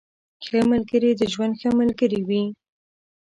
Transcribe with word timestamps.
ښه 0.45 0.59
ملګري 0.71 1.11
د 1.19 1.21
ژوند 1.33 1.53
ښه 1.61 1.69
ملګري 1.79 2.21
وي. 2.27 2.43